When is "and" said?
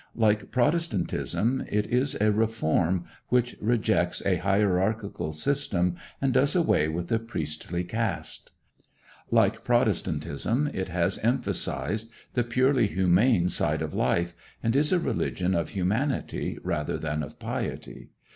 6.19-6.33, 14.63-14.75